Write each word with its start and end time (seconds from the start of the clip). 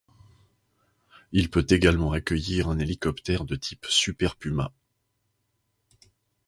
Il 1.31 1.51
peut 1.51 1.67
également 1.69 2.11
accueillir 2.11 2.69
un 2.69 2.79
hélicoptère 2.79 3.45
de 3.45 3.55
type 3.55 3.85
Super 3.87 4.35
Puma. 4.35 4.73